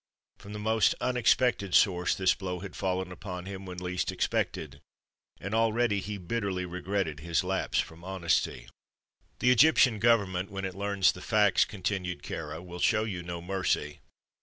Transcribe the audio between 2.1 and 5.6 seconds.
this blow had fallen upon him when least expected, and